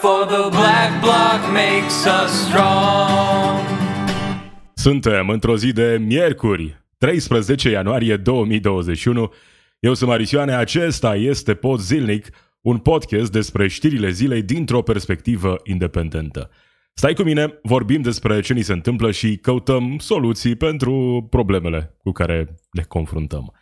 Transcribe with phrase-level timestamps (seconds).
[0.00, 3.60] for the black bloc makes us strong.
[4.74, 9.32] Suntem într-o zi de miercuri, 13 ianuarie 2021.
[9.78, 12.26] Eu sunt Marisioane, acesta este Pod Zilnic,
[12.60, 16.50] un podcast despre știrile zilei dintr-o perspectivă independentă.
[16.94, 22.12] Stai cu mine, vorbim despre ce ni se întâmplă și căutăm soluții pentru problemele cu
[22.12, 23.52] care ne confruntăm.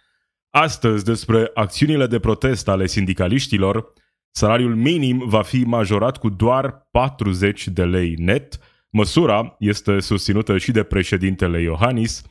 [0.50, 3.92] Astăzi, despre acțiunile de protest ale sindicaliștilor,
[4.30, 8.58] salariul minim va fi majorat cu doar 40 de lei net.
[8.90, 12.22] Măsura este susținută și de președintele Iohannis.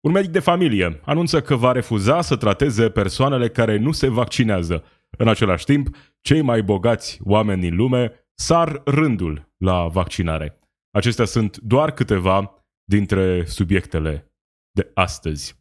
[0.00, 4.84] Un medic de familie anunță că va refuza să trateze persoanele care nu se vaccinează.
[5.18, 10.58] În același timp, cei mai bogați oameni din lume sar rândul la vaccinare.
[10.90, 14.32] Acestea sunt doar câteva dintre subiectele
[14.70, 15.56] de astăzi.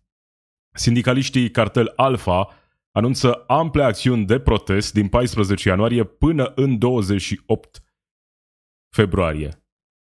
[0.74, 2.50] Sindicaliștii Cartel Alfa
[2.98, 7.84] anunță ample acțiuni de protest din 14 ianuarie până în 28
[8.96, 9.64] februarie.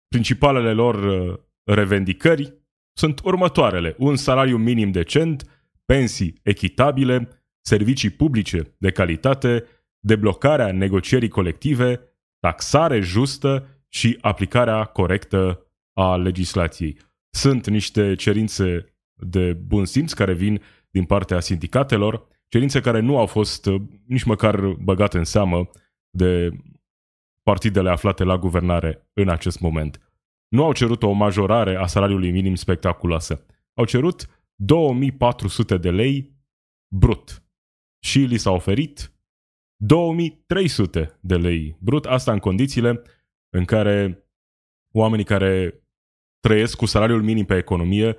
[0.09, 2.55] Principalele lor uh, revendicări
[2.97, 3.95] sunt următoarele.
[3.99, 9.65] Un salariu minim decent, pensii echitabile, servicii publice de calitate,
[9.99, 12.01] deblocarea negocierii colective,
[12.39, 16.99] taxare justă și aplicarea corectă a legislației.
[17.31, 23.27] Sunt niște cerințe de bun simț care vin din partea sindicatelor, cerințe care nu au
[23.27, 25.71] fost uh, nici măcar băgate în seamă
[26.11, 26.51] de
[27.43, 30.01] partidele aflate la guvernare în acest moment.
[30.49, 33.47] Nu au cerut o majorare a salariului minim spectaculoasă.
[33.75, 36.37] Au cerut 2400 de lei
[36.95, 37.45] brut
[38.05, 39.15] și li s-a oferit
[39.77, 43.03] 2300 de lei brut, asta în condițiile
[43.49, 44.27] în care
[44.95, 45.83] oamenii care
[46.41, 48.17] trăiesc cu salariul minim pe economie,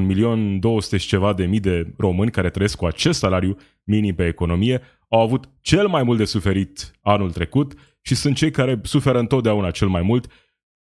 [0.00, 4.80] 1.200.000 și ceva de mii de români care trăiesc cu acest salariu minim pe economie,
[5.08, 9.70] au avut cel mai mult de suferit anul trecut și sunt cei care suferă întotdeauna
[9.70, 10.32] cel mai mult.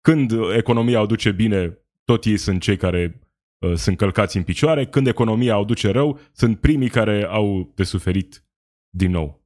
[0.00, 3.20] Când economia o duce bine, tot ei sunt cei care
[3.58, 4.86] uh, sunt călcați în picioare.
[4.86, 8.44] Când economia o duce rău, sunt primii care au de suferit
[8.90, 9.44] din nou.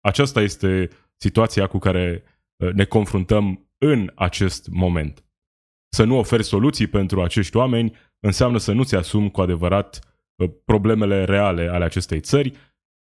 [0.00, 2.22] Aceasta este situația cu care
[2.56, 5.24] uh, ne confruntăm în acest moment.
[5.88, 9.98] Să nu oferi soluții pentru acești oameni înseamnă să nu-ți asumi cu adevărat
[10.36, 12.52] uh, problemele reale ale acestei țări.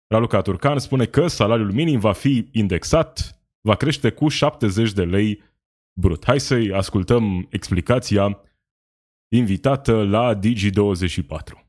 [0.07, 5.41] Raluca Turcan spune că salariul minim va fi indexat, va crește cu 70 de lei
[5.99, 6.25] brut.
[6.25, 8.39] Hai să-i ascultăm explicația
[9.35, 11.61] invitată la Digi24.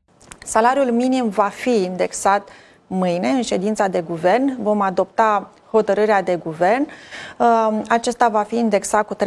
[0.43, 2.49] Salariul minim va fi indexat
[2.93, 6.87] mâine, în ședința de guvern, vom adopta hotărârea de guvern.
[7.37, 9.17] Uh, acesta va fi indexat cu 3,1%.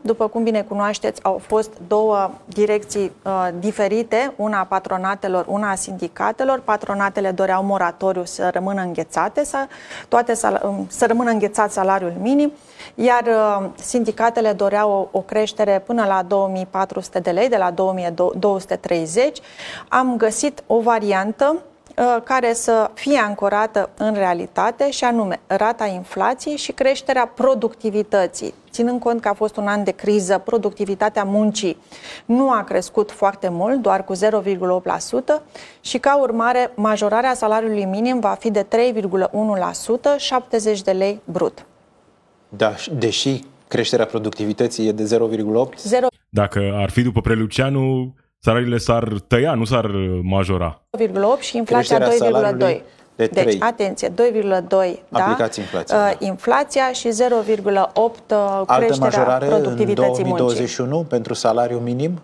[0.00, 5.74] După cum bine cunoașteți, au fost două direcții uh, diferite, una a patronatelor, una a
[5.74, 6.60] sindicatelor.
[6.60, 9.66] Patronatele doreau moratoriu să rămână înghețate, să,
[10.08, 10.32] toate
[10.62, 12.52] um, să rămână înghețat salariul minim,
[12.94, 19.38] iar uh, sindicatele doreau o, o creștere până la 2400 de lei, de la 2230.
[19.88, 21.71] Am găsit o variantă Uh,
[22.24, 28.54] care să fie ancorată în realitate și anume rata inflației și creșterea productivității.
[28.70, 31.76] Ținând cont că a fost un an de criză, productivitatea muncii
[32.24, 34.18] nu a crescut foarte mult, doar cu 0,8%
[35.80, 38.66] și ca urmare majorarea salariului minim va fi de
[40.14, 41.66] 3,1%, 70 de lei brut.
[42.48, 45.76] Da, deși creșterea productivității e de 0,8?
[45.76, 46.06] 0...
[46.28, 48.14] Dacă ar fi după Preluceanu,
[48.44, 49.90] salariile s-ar tăia, nu s-ar
[50.22, 50.80] majora.
[50.98, 52.80] 2,8 și inflația 2,2.
[53.16, 53.44] De 3.
[53.44, 54.14] Deci, atenție, 2,2
[55.08, 55.24] da?
[55.24, 55.96] Aplicați inflația.
[55.96, 56.26] Uh, da.
[56.26, 59.62] inflația și 0,8 uh, Altă majorare în
[59.94, 61.08] 2021 muncii.
[61.08, 62.20] pentru salariu minim?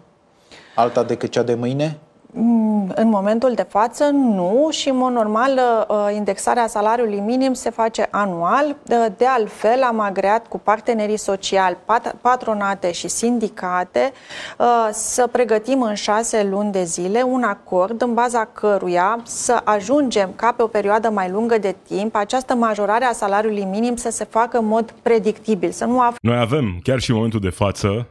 [0.74, 1.98] Alta decât cea de mâine?
[2.32, 7.70] Mm, în momentul de față nu și, în mod normal, uh, indexarea salariului minim se
[7.70, 8.66] face anual.
[8.90, 11.76] Uh, de altfel, am agreat cu partenerii sociali,
[12.20, 14.12] patronate și sindicate
[14.58, 20.32] uh, să pregătim în șase luni de zile un acord în baza căruia să ajungem
[20.36, 24.24] ca pe o perioadă mai lungă de timp această majorare a salariului minim să se
[24.24, 28.06] facă în mod predictibil, să nu af- Noi avem, chiar și în momentul de față,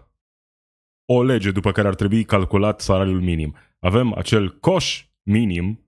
[1.05, 3.55] o lege după care ar trebui calculat salariul minim
[3.87, 5.79] avem acel coș minim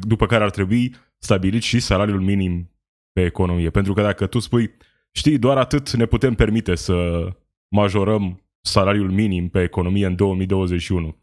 [0.00, 2.70] după care ar trebui stabilit și salariul minim
[3.12, 3.70] pe economie.
[3.70, 4.70] Pentru că dacă tu spui,
[5.12, 7.28] știi, doar atât ne putem permite să
[7.68, 11.16] majorăm salariul minim pe economie în 2021.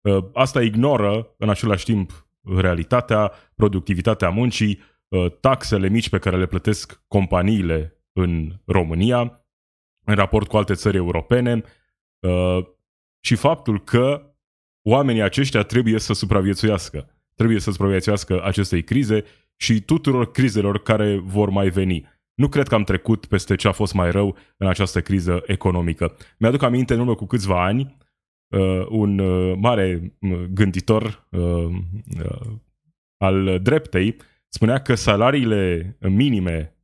[0.00, 6.46] Uh, asta ignoră în același timp realitatea, productivitatea muncii, uh, taxele mici pe care le
[6.46, 9.46] plătesc companiile în România
[10.04, 11.62] în raport cu alte țări europene
[12.20, 12.66] uh,
[13.20, 14.35] și faptul că
[14.88, 17.10] oamenii aceștia trebuie să supraviețuiască.
[17.34, 19.24] Trebuie să supraviețuiască acestei crize
[19.56, 22.06] și tuturor crizelor care vor mai veni.
[22.34, 26.16] Nu cred că am trecut peste ce a fost mai rău în această criză economică.
[26.38, 27.96] Mi-aduc aminte în urmă cu câțiva ani,
[28.48, 32.46] uh, un uh, mare uh, gânditor uh, uh,
[33.16, 34.16] al dreptei
[34.48, 36.76] spunea că salariile minime,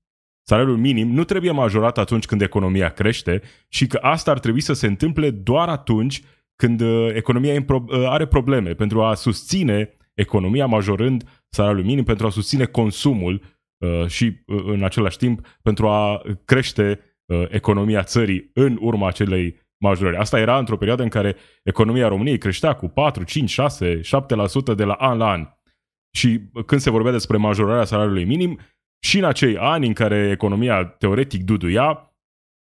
[0.42, 4.72] salariul minim nu trebuie majorat atunci când economia crește și că asta ar trebui să
[4.72, 6.22] se întâmple doar atunci
[6.56, 7.64] când uh, economia
[8.06, 13.42] are probleme, pentru a susține economia majorând salariul minim, pentru a susține consumul
[13.82, 19.60] Uh, și uh, în același timp pentru a crește uh, economia țării în urma acelei
[19.76, 20.16] majorări.
[20.16, 24.84] Asta era într-o perioadă în care economia României creștea cu 4, 5, 6, 7% de
[24.84, 25.48] la an la an.
[26.16, 28.58] Și când se vorbea despre majorarea salariului minim,
[29.04, 32.16] și în acei ani în care economia teoretic duduia,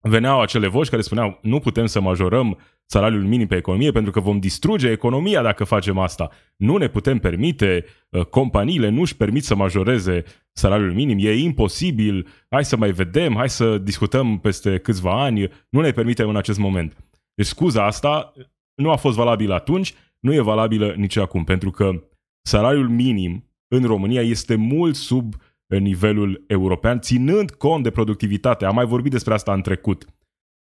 [0.09, 4.21] veneau acele voci care spuneau nu putem să majorăm salariul minim pe economie pentru că
[4.21, 6.31] vom distruge economia dacă facem asta.
[6.57, 12.29] Nu ne putem permite, uh, companiile nu își permit să majoreze salariul minim, e imposibil,
[12.51, 16.59] hai să mai vedem, hai să discutăm peste câțiva ani, nu ne permitem în acest
[16.59, 16.97] moment.
[17.35, 18.33] Deci scuza asta
[18.75, 22.03] nu a fost valabilă atunci, nu e valabilă nici acum, pentru că
[22.43, 25.35] salariul minim în România este mult sub
[25.67, 28.65] nivelul european, ținând cont de productivitate.
[28.65, 30.05] Am mai vorbit despre asta în trecut.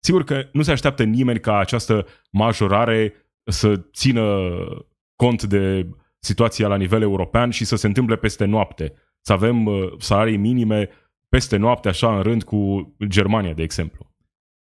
[0.06, 3.14] Sigur că nu se așteaptă nimeni ca această majorare
[3.44, 4.50] să țină
[5.16, 8.94] cont de situația la nivel european și să se întâmple peste noapte.
[9.22, 10.90] Să avem uh, salarii minime
[11.30, 14.14] peste noapte, așa în rând cu Germania, de exemplu.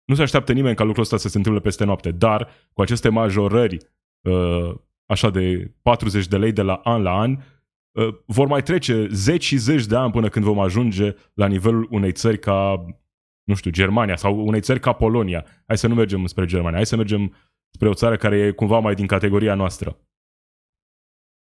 [0.06, 3.10] Nu se așteaptă nimeni ca lucrul ăsta să se întâmple peste noapte, dar cu aceste
[3.10, 3.78] majorări
[4.22, 4.76] uh,
[5.06, 7.38] așa de 40 de lei de la an la an,
[7.92, 11.88] uh, vor mai trece zeci și zeci de ani până când vom ajunge la nivelul
[11.90, 12.86] unei țări ca
[13.48, 15.46] nu știu, Germania sau unei țări ca Polonia.
[15.68, 17.36] Hai să nu mergem spre Germania, hai să mergem
[17.74, 20.00] spre o țară care e cumva mai din categoria noastră.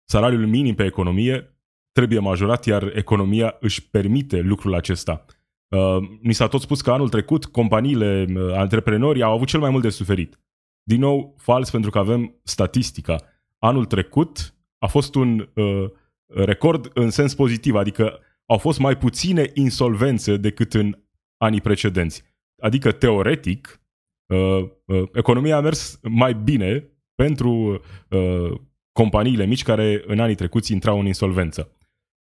[0.10, 1.58] Salariul minim pe economie
[1.92, 5.26] trebuie majorat, iar economia își permite lucrul acesta.
[5.68, 9.70] Uh, ni s-a tot spus că anul trecut companiile, uh, antreprenorii au avut cel mai
[9.70, 10.40] mult de suferit.
[10.84, 13.16] Din nou, fals pentru că avem statistica.
[13.58, 15.92] Anul trecut a fost un uh,
[16.28, 21.07] record în sens pozitiv, adică au fost mai puține insolvențe decât în
[21.38, 22.24] anii precedenți.
[22.62, 23.82] Adică, teoretic,
[24.34, 28.60] uh, uh, economia a mers mai bine pentru uh,
[28.92, 31.72] companiile mici care în anii trecuți intrau în insolvență.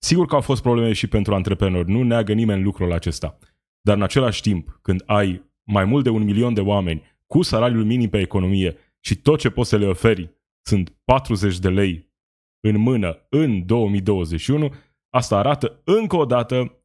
[0.02, 3.38] Sigur că au fost probleme și pentru antreprenori, nu neagă nimeni lucrul acesta.
[3.80, 7.84] Dar în același timp, când ai mai mult de un milion de oameni cu salariul
[7.84, 10.30] minim pe economie și tot ce poți să le oferi
[10.66, 12.12] sunt 40 de lei
[12.60, 14.74] în mână în 2021,
[15.10, 16.84] asta arată încă o dată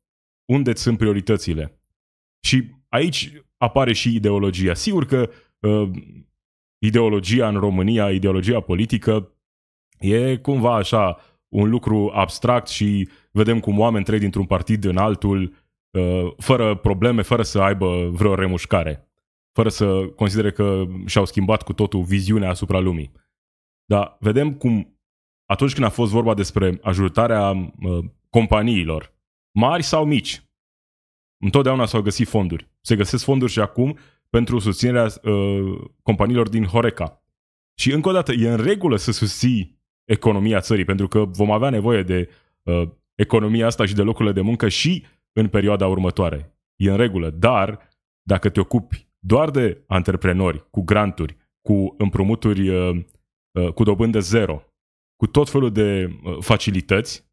[0.51, 1.78] unde sunt prioritățile.
[2.39, 4.73] Și aici apare și ideologia.
[4.73, 5.89] Sigur că uh,
[6.77, 9.33] ideologia în România, ideologia politică,
[9.99, 15.53] e cumva așa un lucru abstract și vedem cum oameni trec dintr-un partid în altul
[15.91, 19.11] uh, fără probleme, fără să aibă vreo remușcare,
[19.51, 23.11] fără să considere că și-au schimbat cu totul viziunea asupra lumii.
[23.85, 24.99] Dar vedem cum
[25.45, 29.13] atunci când a fost vorba despre ajutarea uh, companiilor,
[29.51, 30.43] mari sau mici,
[31.43, 32.69] Întotdeauna s-au găsit fonduri.
[32.81, 33.97] Se găsesc fonduri și acum
[34.29, 37.23] pentru susținerea uh, companiilor din Horeca.
[37.79, 41.69] Și încă o dată, e în regulă să susții economia țării, pentru că vom avea
[41.69, 42.29] nevoie de
[42.63, 46.55] uh, economia asta și de locurile de muncă și în perioada următoare.
[46.75, 47.89] E în regulă, dar
[48.21, 53.05] dacă te ocupi doar de antreprenori, cu granturi, cu împrumuturi uh,
[53.51, 54.63] uh, cu dobândă zero,
[55.15, 57.27] cu tot felul de uh, facilități,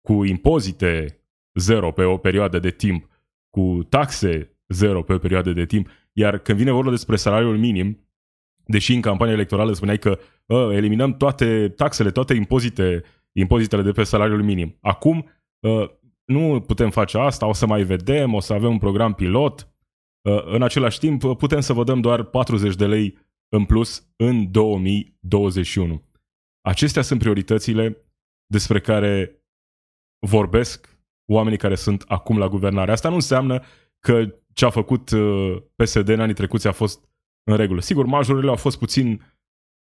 [0.00, 1.20] cu impozite
[1.54, 3.08] zero pe o perioadă de timp,
[3.56, 8.08] cu taxe zero pe o perioadă de timp, iar când vine vorba despre salariul minim,
[8.66, 10.18] deși în campania electorală spuneai că
[10.50, 14.78] ă, eliminăm toate taxele, toate impozite, impozitele de pe salariul minim.
[14.80, 15.28] Acum
[15.64, 19.68] ă, nu putem face asta, o să mai vedem, o să avem un program pilot.
[20.24, 24.50] Ă, în același timp, putem să vă dăm doar 40 de lei în plus în
[24.50, 26.02] 2021.
[26.60, 27.96] Acestea sunt prioritățile
[28.46, 29.44] despre care
[30.26, 30.95] vorbesc
[31.26, 32.92] oamenii care sunt acum la guvernare.
[32.92, 33.62] Asta nu înseamnă
[34.00, 37.08] că ce a făcut uh, PSD în anii trecuți a fost
[37.50, 37.80] în regulă.
[37.80, 39.34] Sigur, majorările au fost puțin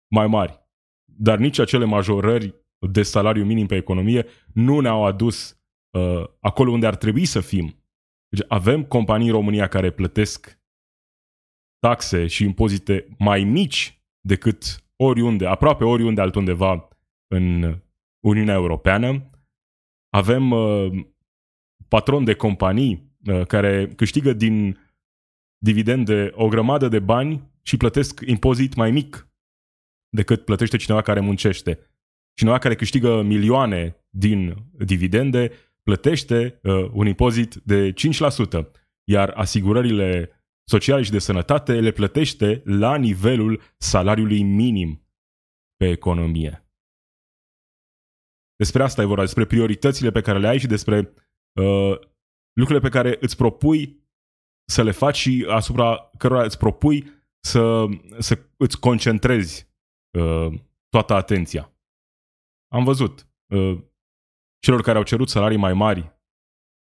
[0.08, 0.60] mai mari,
[1.04, 6.86] dar nici acele majorări de salariu minim pe economie nu ne-au adus uh, acolo unde
[6.86, 7.84] ar trebui să fim.
[8.28, 10.58] Deci avem companii în România care plătesc
[11.78, 16.88] taxe și impozite mai mici decât oriunde, aproape oriunde altundeva
[17.26, 17.78] în
[18.24, 19.26] Uniunea Europeană.
[20.08, 21.06] Avem uh,
[21.88, 24.78] patron de companii uh, care câștigă din
[25.58, 29.28] dividende o grămadă de bani și plătesc impozit mai mic
[30.08, 31.90] decât plătește cineva care muncește.
[32.34, 35.52] Cineva care câștigă milioane din dividende
[35.82, 38.70] plătește uh, un impozit de 5%,
[39.04, 40.30] iar asigurările
[40.68, 45.08] sociale și de sănătate le plătește la nivelul salariului minim
[45.76, 46.70] pe economie.
[48.56, 51.12] Despre asta e vorba, despre prioritățile pe care le ai și despre
[51.56, 51.98] uh,
[52.52, 54.04] lucrurile pe care îți propui
[54.68, 57.04] să le faci și asupra cărora îți propui
[57.40, 57.84] să,
[58.18, 59.68] să îți concentrezi
[60.18, 60.52] uh,
[60.88, 61.72] toată atenția.
[62.68, 63.78] Am văzut uh,
[64.58, 66.14] celor care au cerut salarii mai mari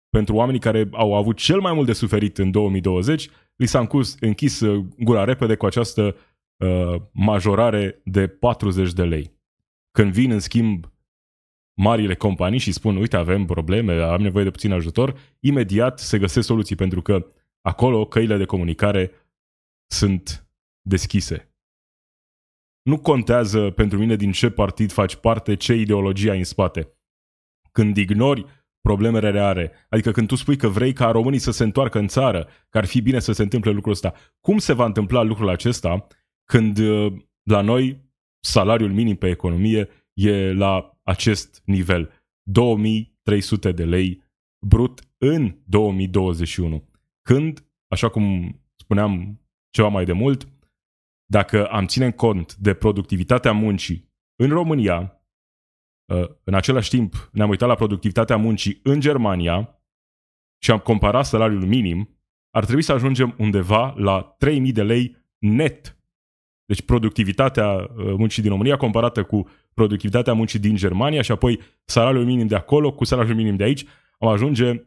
[0.10, 4.16] pentru oamenii care au avut cel mai mult de suferit în 2020, li s-a închis,
[4.20, 6.16] închis uh, gura repede cu această
[6.58, 9.42] uh, majorare de 40 de lei.
[9.92, 10.93] Când vin, în schimb,
[11.74, 16.48] marile companii și spun, uite, avem probleme, am nevoie de puțin ajutor, imediat se găsesc
[16.48, 17.26] soluții, pentru că
[17.62, 19.12] acolo căile de comunicare
[19.92, 20.48] sunt
[20.82, 21.54] deschise.
[22.82, 26.98] Nu contează pentru mine din ce partid faci parte, ce ideologie ai în spate.
[27.72, 28.46] Când ignori
[28.82, 32.48] problemele reale, adică când tu spui că vrei ca românii să se întoarcă în țară,
[32.70, 36.08] că ar fi bine să se întâmple lucrul ăsta, cum se va întâmpla lucrul acesta
[36.44, 37.14] când uh,
[37.44, 42.12] la noi salariul minim pe economie e la acest nivel,
[42.44, 44.24] 2300 de lei
[44.66, 46.90] brut în 2021.
[47.22, 50.48] Când, așa cum spuneam ceva mai de mult,
[51.26, 55.22] dacă am ține cont de productivitatea muncii în România,
[56.14, 59.84] uh, în același timp ne-am uitat la productivitatea muncii în Germania
[60.64, 62.18] și am comparat salariul minim,
[62.50, 65.98] ar trebui să ajungem undeva la 3000 de lei net.
[66.74, 72.26] Deci productivitatea uh, muncii din România comparată cu productivitatea muncii din Germania și apoi salariul
[72.26, 73.86] minim de acolo cu salariul minim de aici,
[74.20, 74.84] am ajunge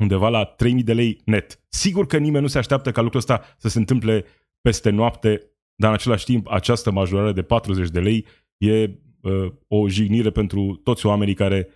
[0.00, 1.60] undeva la 3000 de lei net.
[1.68, 4.24] Sigur că nimeni nu se așteaptă ca lucrul ăsta să se întâmple
[4.60, 8.90] peste noapte dar în același timp această majorare de 40 de lei e
[9.22, 11.68] uh, o jignire pentru toți oamenii care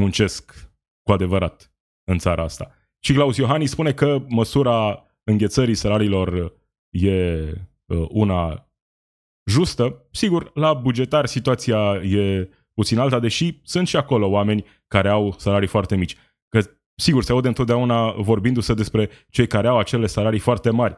[0.00, 0.70] muncesc
[1.02, 1.72] cu adevărat
[2.04, 2.74] în țara asta.
[3.04, 6.54] Și Claus Iohannis spune că măsura înghețării salariilor
[6.90, 7.52] e uh,
[8.08, 8.70] una
[9.50, 10.08] justă.
[10.10, 15.68] Sigur, la bugetar situația e puțin alta, deși sunt și acolo oameni care au salarii
[15.68, 16.16] foarte mici.
[16.48, 16.60] Că,
[16.94, 20.96] sigur, se aude întotdeauna vorbindu-se despre cei care au acele salarii foarte mari.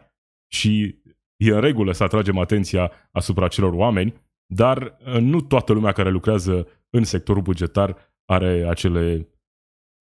[0.53, 1.03] Și
[1.37, 4.15] e în regulă să atragem atenția asupra celor oameni,
[4.47, 9.29] dar uh, nu toată lumea care lucrează în sectorul bugetar are acele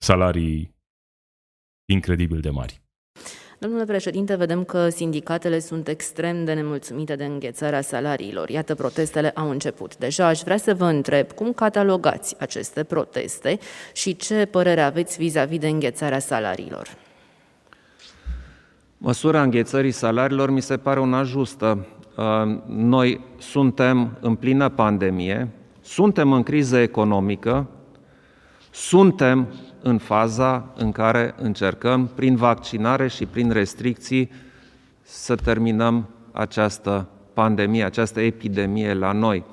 [0.01, 0.75] salarii
[1.89, 2.80] incredibil de mari.
[3.61, 8.49] Domnule președinte, vedem că sindicatele sunt extrem de nemulțumite de înghețarea salariilor.
[8.49, 9.97] Iată, protestele au început.
[9.97, 13.59] Deja aș vrea să vă întreb cum catalogați aceste proteste
[13.93, 16.87] și ce părere aveți vis-a-vis de înghețarea salariilor.
[18.97, 21.85] Măsura înghețării salariilor mi se pare una justă.
[22.17, 22.25] Uh,
[22.67, 25.47] noi suntem în plină pandemie,
[25.81, 27.67] suntem în criză economică,
[28.71, 29.47] suntem
[29.81, 34.31] în faza în care încercăm, prin vaccinare și prin restricții,
[35.01, 39.43] să terminăm această pandemie, această epidemie la noi.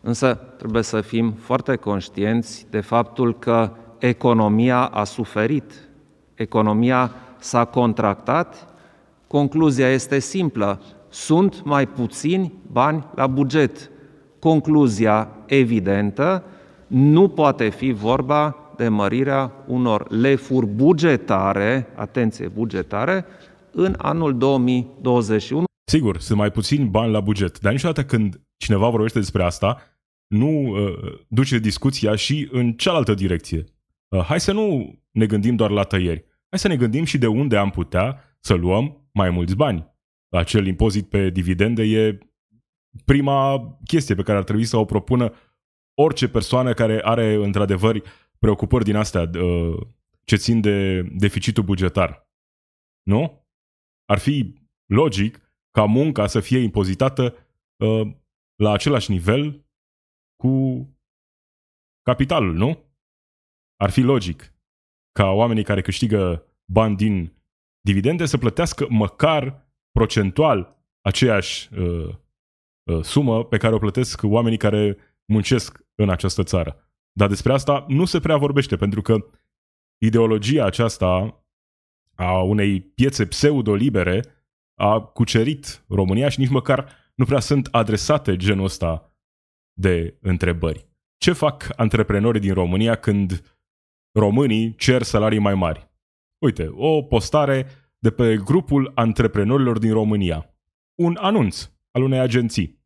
[0.00, 5.72] Însă trebuie să fim foarte conștienți de faptul că economia a suferit,
[6.34, 8.68] economia s-a contractat
[9.28, 10.80] Concluzia este simplă.
[11.08, 13.90] Sunt mai puțini bani la buget.
[14.38, 16.44] Concluzia evidentă,
[16.86, 23.24] nu poate fi vorba de mărirea unor lefuri bugetare, atenție, bugetare,
[23.72, 25.64] în anul 2021.
[25.90, 29.82] Sigur, sunt mai puțini bani la buget, dar niciodată când cineva vorbește despre asta,
[30.26, 30.92] nu uh,
[31.28, 33.64] duce discuția și în cealaltă direcție.
[34.08, 36.24] Uh, hai să nu ne gândim doar la tăieri.
[36.48, 39.86] Hai să ne gândim și de unde am putea să luăm mai mulți bani.
[40.28, 42.18] Acel impozit pe dividende e
[43.04, 45.32] prima chestie pe care ar trebui să o propună
[45.94, 48.02] orice persoană care are într-adevăr
[48.38, 49.86] preocupări din astea uh,
[50.24, 52.28] ce țin de deficitul bugetar.
[53.02, 53.46] Nu?
[54.04, 54.54] Ar fi
[54.86, 57.34] logic ca munca să fie impozitată
[57.76, 58.16] uh,
[58.62, 59.66] la același nivel
[60.42, 60.86] cu
[62.02, 62.84] capitalul, nu?
[63.76, 64.54] Ar fi logic
[65.12, 67.32] ca oamenii care câștigă bani din
[67.80, 72.14] dividende să plătească măcar procentual aceeași uh,
[72.90, 74.96] uh, sumă pe care o plătesc oamenii care
[75.32, 76.87] muncesc în această țară.
[77.18, 79.16] Dar despre asta nu se prea vorbește, pentru că
[79.98, 81.42] ideologia aceasta
[82.14, 84.24] a unei piețe pseudo-libere
[84.74, 89.12] a cucerit România și nici măcar nu prea sunt adresate genul ăsta
[89.72, 90.88] de întrebări.
[91.16, 93.58] Ce fac antreprenorii din România când
[94.12, 95.90] românii cer salarii mai mari?
[96.38, 97.66] Uite, o postare
[97.98, 100.54] de pe grupul antreprenorilor din România.
[100.94, 102.77] Un anunț al unei agenții.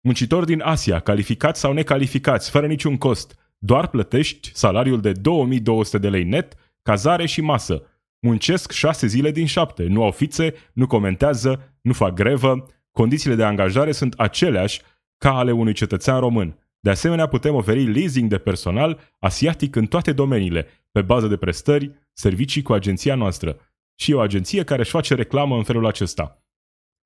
[0.00, 6.08] Muncitori din Asia, calificați sau necalificați, fără niciun cost, doar plătești salariul de 2200 de
[6.08, 7.82] lei net, cazare și masă.
[8.20, 13.44] Muncesc șase zile din șapte, nu au fițe, nu comentează, nu fac grevă, condițiile de
[13.44, 14.80] angajare sunt aceleași
[15.16, 16.58] ca ale unui cetățean român.
[16.80, 21.90] De asemenea, putem oferi leasing de personal asiatic în toate domeniile, pe bază de prestări,
[22.12, 23.56] servicii cu agenția noastră.
[23.94, 26.42] Și o agenție care își face reclamă în felul acesta.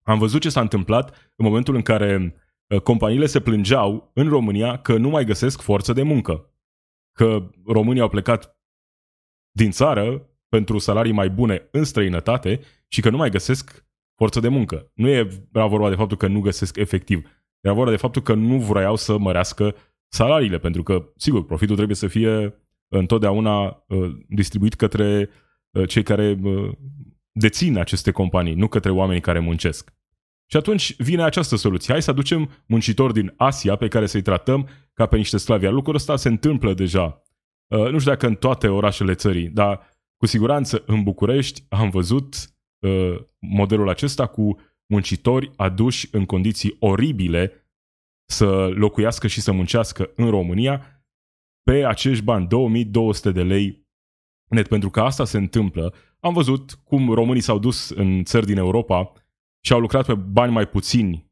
[0.03, 2.42] Am văzut ce s-a întâmplat în momentul în care uh,
[2.79, 6.51] companiile se plângeau în România că nu mai găsesc forță de muncă.
[7.13, 8.57] Că românii au plecat
[9.51, 14.49] din țară pentru salarii mai bune în străinătate și că nu mai găsesc forță de
[14.49, 14.91] muncă.
[14.95, 17.27] Nu era vorba de faptul că nu găsesc efectiv.
[17.61, 19.75] Era vorba de faptul că nu vroiau să mărească
[20.09, 22.55] salariile, pentru că, sigur, profitul trebuie să fie
[22.89, 25.29] întotdeauna uh, distribuit către
[25.71, 26.73] uh, cei care uh,
[27.33, 29.95] dețin aceste companii, nu către oamenii care muncesc.
[30.53, 31.93] Și atunci vine această soluție.
[31.93, 35.65] Hai să aducem muncitori din Asia pe care să-i tratăm ca pe niște sclavi.
[35.65, 37.23] Iar lucrul ăsta se întâmplă deja.
[37.69, 39.81] Nu știu dacă în toate orașele țării, dar
[40.17, 42.35] cu siguranță în București am văzut
[43.39, 47.71] modelul acesta cu muncitori aduși în condiții oribile
[48.31, 51.05] să locuiască și să muncească în România
[51.63, 53.87] pe acești bani, 2200 de lei
[54.49, 55.95] net, pentru că asta se întâmplă.
[56.21, 59.13] Am văzut cum românii s-au dus în țări din Europa
[59.65, 61.31] și au lucrat pe bani mai puțini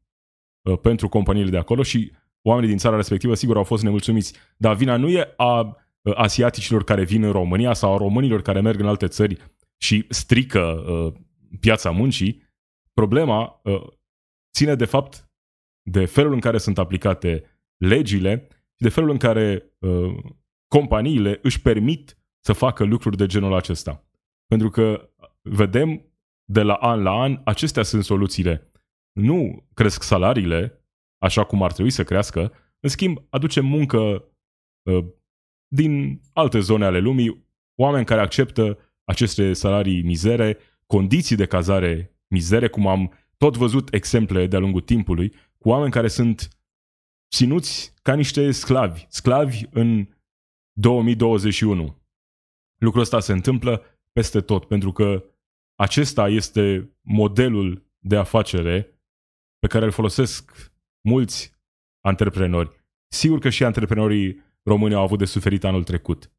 [0.61, 2.11] uh, pentru companiile de acolo și
[2.41, 4.33] oamenii din țara respectivă sigur au fost nemulțumiți.
[4.57, 8.61] Dar vina nu e a uh, asiaticilor care vin în România sau a românilor care
[8.61, 9.37] merg în alte țări
[9.77, 11.13] și strică uh,
[11.59, 12.49] piața muncii,
[12.93, 13.87] Problema uh,
[14.53, 15.31] ține de fapt
[15.81, 17.43] de felul în care sunt aplicate
[17.77, 20.17] legile și de felul în care uh,
[20.67, 24.05] companiile își permit să facă lucruri de genul acesta.
[24.47, 25.09] Pentru că
[25.41, 26.10] vedem
[26.51, 28.71] de la an la an, acestea sunt soluțiile.
[29.11, 30.85] Nu cresc salariile
[31.17, 33.97] așa cum ar trebui să crească, în schimb aducem muncă
[34.89, 35.05] uh,
[35.67, 42.69] din alte zone ale lumii, oameni care acceptă aceste salarii mizere, condiții de cazare mizere,
[42.69, 46.47] cum am tot văzut exemple de-a lungul timpului, cu oameni care sunt
[47.35, 50.07] ținuți ca niște sclavi, sclavi în
[50.79, 52.01] 2021.
[52.81, 55.23] Lucrul ăsta se întâmplă peste tot, pentru că
[55.81, 59.01] acesta este modelul de afacere
[59.59, 61.53] pe care îl folosesc mulți
[62.01, 62.85] antreprenori.
[63.07, 66.31] Sigur că și antreprenorii români au avut de suferit anul trecut.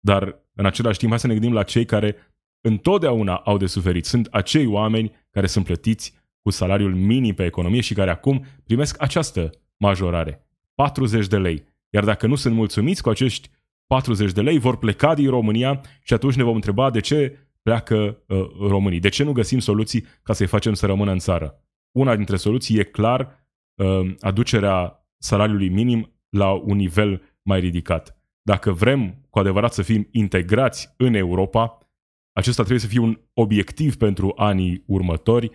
[0.00, 2.16] Dar, în același timp, hai să ne gândim la cei care
[2.60, 4.04] întotdeauna au de suferit.
[4.04, 9.02] Sunt acei oameni care sunt plătiți cu salariul minim pe economie și care acum primesc
[9.02, 10.46] această majorare.
[10.74, 11.64] 40 de lei.
[11.90, 13.50] Iar dacă nu sunt mulțumiți cu acești
[13.86, 18.24] 40 de lei, vor pleca din România și atunci ne vom întreba de ce pleacă
[18.26, 19.00] uh, românii.
[19.00, 21.64] De ce nu găsim soluții ca să-i facem să rămână în țară?
[21.96, 28.22] Una dintre soluții e clar uh, aducerea salariului minim la un nivel mai ridicat.
[28.42, 31.78] Dacă vrem cu adevărat să fim integrați în Europa,
[32.32, 35.50] acesta trebuie să fie un obiectiv pentru anii următori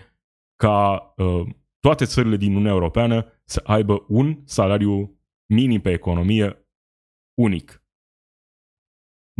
[0.56, 1.47] ca uh,
[1.80, 5.19] toate țările din Uniunea Europeană să aibă un salariu
[5.54, 6.67] minim pe economie
[7.41, 7.84] unic.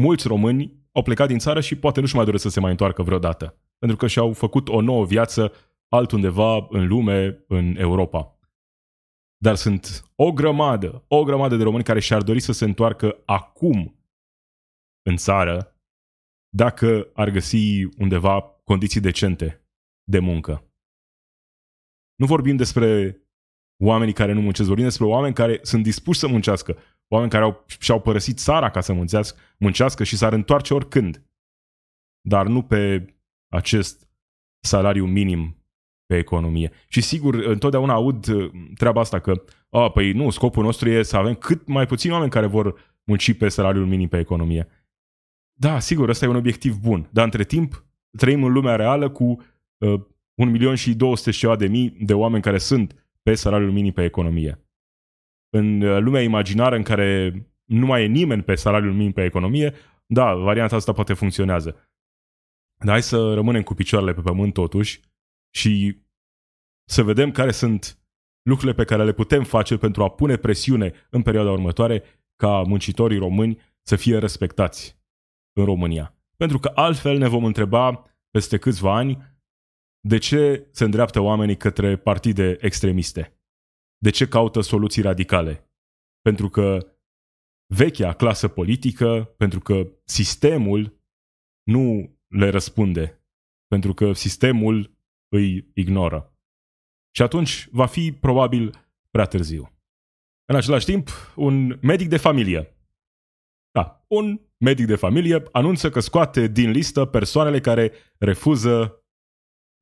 [0.02, 3.04] Mulți români au plecat din țară și poate nu-și mai doresc să se mai întoarcă
[3.04, 5.52] vreodată, pentru că și-au făcut o nouă viață
[5.88, 8.38] altundeva în lume, în Europa.
[9.38, 14.00] Dar sunt o grămadă, o grămadă de români care și-ar dori să se întoarcă acum
[15.02, 15.78] în țară
[16.56, 19.68] dacă ar găsi undeva condiții decente
[20.04, 20.68] de muncă.
[22.16, 23.18] Nu vorbim despre
[23.84, 26.78] oamenii care nu muncesc, vorbim despre oameni care sunt dispuși să muncească,
[27.14, 31.24] oameni care au, și-au părăsit țara ca să muncească, muncească și s-ar întoarce oricând,
[32.22, 33.06] dar nu pe
[33.48, 34.08] acest
[34.60, 35.58] salariu minim
[36.06, 36.72] pe economie.
[36.88, 41.18] Și sigur, întotdeauna aud uh, treaba asta că, a, păi nu, scopul nostru e să
[41.18, 44.68] avem cât mai puțini oameni care vor munci pe salariul minim pe economie.
[45.54, 47.86] Da, sigur, ăsta e un obiectiv bun, dar între timp
[48.18, 49.24] trăim în lumea reală cu
[49.78, 50.02] uh,
[50.34, 54.04] un milion și 200 și de mii de oameni care sunt pe salariul minim pe
[54.04, 54.63] economie.
[55.56, 59.74] În uh, lumea imaginară în care nu mai e nimeni pe salariul minim pe economie,
[60.06, 61.70] da, varianta asta poate funcționează.
[62.78, 65.02] Dar hai să rămânem cu picioarele pe pământ totuși
[65.56, 66.02] și
[66.90, 67.98] să vedem care sunt
[68.42, 72.04] lucrurile pe care le putem face pentru a pune presiune în perioada următoare
[72.36, 75.00] ca muncitorii români să fie respectați
[75.54, 76.16] în România.
[76.38, 79.42] Pentru că altfel ne vom întreba peste câțiva ani
[80.00, 83.33] de ce se îndreaptă oamenii către partide extremiste?
[84.04, 85.72] De ce caută soluții radicale?
[86.22, 86.96] Pentru că
[87.74, 91.02] vechea clasă politică, pentru că sistemul
[91.64, 93.26] nu le răspunde,
[93.68, 94.98] pentru că sistemul
[95.30, 96.38] îi ignoră.
[97.16, 99.78] Și atunci va fi probabil prea târziu.
[100.46, 102.78] În același timp, un medic de familie.
[103.72, 109.04] Da, un medic de familie anunță că scoate din listă persoanele care refuză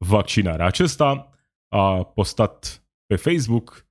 [0.05, 0.65] vaccinarea.
[0.65, 3.89] Acesta a postat pe Facebook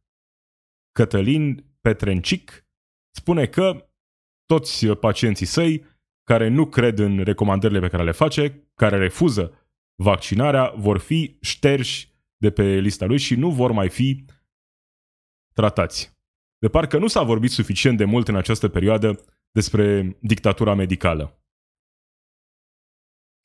[0.93, 2.67] Cătălin Petrencic
[3.11, 3.91] spune că
[4.47, 5.85] toți pacienții săi
[6.25, 9.55] care nu cred în recomandările pe care le face, care refuză
[10.03, 14.25] vaccinarea, vor fi șterși de pe lista lui și nu vor mai fi
[15.53, 16.19] tratați.
[16.59, 21.45] De parcă nu s-a vorbit suficient de mult în această perioadă despre dictatura medicală.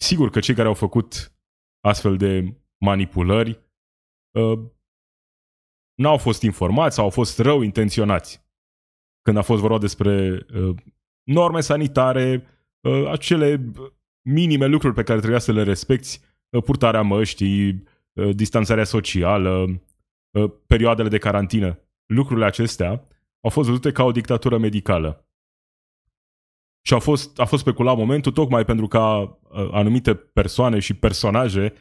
[0.01, 1.37] Sigur că cei care au făcut
[1.79, 3.59] astfel de manipulări
[4.31, 4.59] uh,
[5.95, 8.43] n-au fost informați sau au fost rău intenționați.
[9.21, 10.75] Când a fost vorba despre uh,
[11.23, 12.45] norme sanitare,
[12.81, 13.71] uh, acele
[14.21, 19.81] minime lucruri pe care trebuia să le respecti, uh, purtarea măștii, uh, distanțarea socială,
[20.31, 21.79] uh, perioadele de carantină.
[22.05, 22.89] Lucrurile acestea
[23.41, 25.29] au fost văzute ca o dictatură medicală.
[26.81, 31.73] Și a fost, a fost speculat momentul tocmai pentru ca uh, anumite persoane și personaje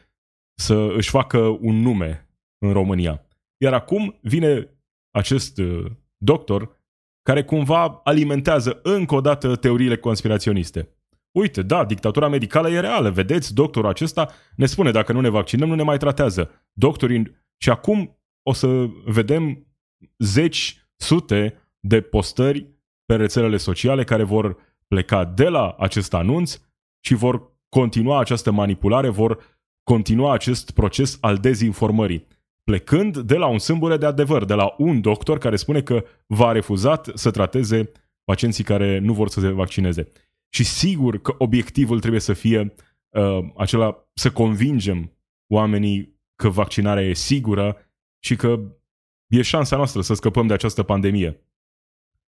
[0.59, 3.24] să își facă un nume în România.
[3.57, 4.69] Iar acum vine
[5.11, 5.85] acest uh,
[6.17, 6.83] doctor
[7.21, 10.89] care cumva alimentează încă o dată teoriile conspiraționiste.
[11.31, 15.69] Uite, da, dictatura medicală e reală, vedeți, doctorul acesta ne spune dacă nu ne vaccinăm,
[15.69, 16.51] nu ne mai tratează.
[16.73, 17.43] Doctorii...
[17.57, 19.67] Și acum o să vedem
[20.17, 22.69] zeci, sute de postări
[23.05, 26.59] pe rețelele sociale care vor pleca de la acest anunț
[27.05, 32.27] și vor continua această manipulare, vor continua acest proces al dezinformării
[32.65, 36.51] plecând de la un sâmbure de adevăr, de la un doctor care spune că va
[36.51, 37.91] refuzat să trateze
[38.23, 40.11] pacienții care nu vor să se vaccineze.
[40.49, 42.73] Și sigur că obiectivul trebuie să fie
[43.09, 45.11] uh, acela să convingem
[45.47, 47.77] oamenii că vaccinarea e sigură
[48.23, 48.59] și că
[49.27, 51.39] e șansa noastră să scăpăm de această pandemie.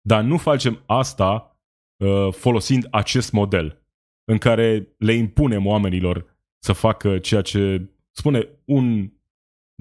[0.01, 1.61] Dar nu facem asta
[1.97, 3.83] uh, folosind acest model
[4.25, 9.13] în care le impunem oamenilor să facă ceea ce spune un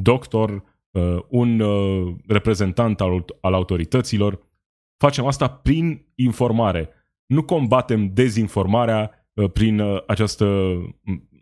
[0.01, 4.49] doctor, uh, un uh, reprezentant al, al autorităților.
[4.97, 6.89] Facem asta prin informare.
[7.25, 10.75] Nu combatem dezinformarea uh, prin această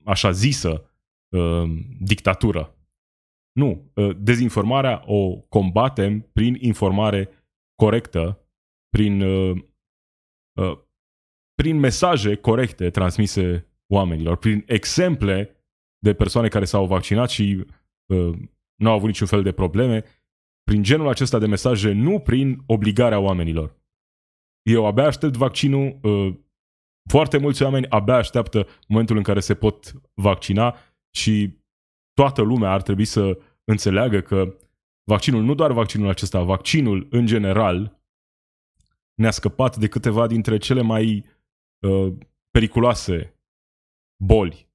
[0.03, 0.83] așa zisă
[1.99, 2.73] dictatură.
[3.51, 3.91] Nu.
[4.17, 7.29] Dezinformarea o combatem prin informare
[7.75, 8.45] corectă,
[8.89, 9.23] prin,
[11.55, 15.55] prin mesaje corecte transmise oamenilor, prin exemple
[15.99, 17.65] de persoane care s-au vaccinat și
[18.75, 20.03] nu au avut niciun fel de probleme,
[20.63, 23.77] prin genul acesta de mesaje, nu prin obligarea oamenilor.
[24.61, 26.35] Eu abia aștept vaccinul, uh,
[27.09, 30.75] foarte mulți oameni abia așteaptă momentul în care se pot vaccina
[31.15, 31.57] și
[32.13, 34.55] toată lumea ar trebui să înțeleagă că
[35.03, 38.01] vaccinul, nu doar vaccinul acesta, vaccinul în general
[39.13, 41.25] ne-a scăpat de câteva dintre cele mai
[41.79, 42.13] uh,
[42.49, 43.39] periculoase
[44.23, 44.69] boli.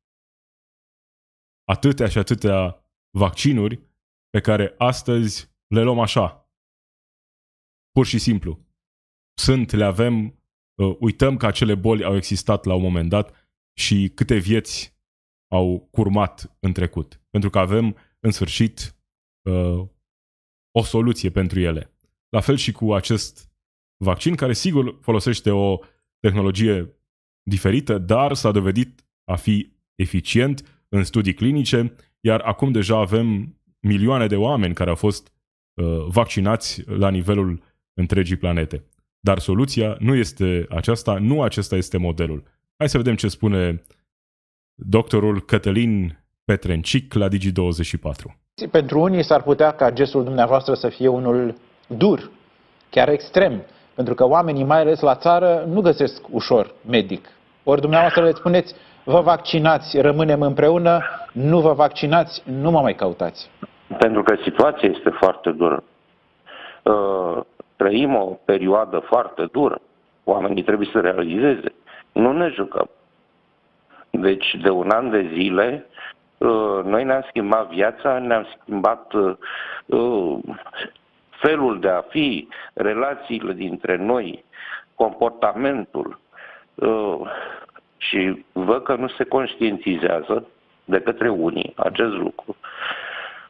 [1.65, 2.84] Atâtea și atâtea
[3.15, 3.81] vaccinuri
[4.31, 6.51] pe care astăzi le luăm așa.
[7.91, 8.67] Pur și simplu.
[9.39, 10.43] Sunt, le avem,
[10.75, 14.99] uh, uităm că acele boli au existat la un moment dat și câte vieți
[15.53, 17.21] au curmat în trecut.
[17.31, 18.97] Pentru că avem, în sfârșit,
[19.43, 19.89] uh,
[20.71, 21.97] o soluție pentru ele.
[22.29, 23.53] La fel și cu acest
[23.97, 25.79] vaccin, care sigur folosește o
[26.19, 26.97] tehnologie
[27.43, 34.27] diferită, dar s-a dovedit a fi eficient în studii clinice iar acum deja avem milioane
[34.27, 35.33] de oameni care au fost
[35.75, 37.63] uh, vaccinați la nivelul
[37.95, 38.85] întregii planete.
[39.21, 42.43] Dar soluția nu este aceasta, nu acesta este modelul.
[42.77, 43.83] Hai să vedem ce spune
[44.75, 48.15] doctorul Cătălin Petrencic la Digi24.
[48.71, 51.55] Pentru unii s-ar putea ca gestul dumneavoastră să fie unul
[51.87, 52.31] dur,
[52.91, 53.63] chiar extrem,
[53.95, 57.27] pentru că oamenii, mai ales la țară, nu găsesc ușor medic.
[57.65, 61.01] Ori dumneavoastră le spuneți, vă vaccinați, rămânem împreună,
[61.33, 63.51] nu vă vaccinați, nu mă mai căutați.
[63.99, 65.83] Pentru că situația este foarte dură.
[66.83, 67.41] Uh,
[67.77, 69.81] trăim o perioadă foarte dură.
[70.25, 71.75] Oamenii trebuie să realizeze.
[72.13, 72.89] Nu ne jucăm.
[74.11, 75.87] Deci, de un an de zile,
[76.39, 80.39] uh, noi ne-am schimbat viața, ne-am schimbat uh,
[81.31, 84.45] felul de a fi, relațiile dintre noi,
[84.95, 86.19] comportamentul.
[88.09, 90.47] Și văd că nu se conștientizează
[90.85, 92.57] de către unii acest lucru.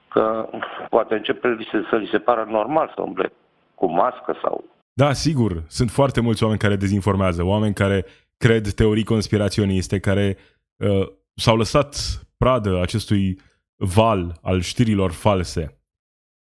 [0.08, 0.48] că
[0.90, 1.56] poate începe
[1.90, 3.32] să li se pară normal să umble
[3.74, 4.64] cu mască sau...
[4.92, 8.04] Da, sigur, sunt foarte mulți oameni care dezinformează, oameni care
[8.36, 10.36] cred teorii conspiraționiste, care
[10.76, 11.96] uh, s-au lăsat
[12.36, 13.38] pradă acestui
[13.76, 15.78] val al știrilor false.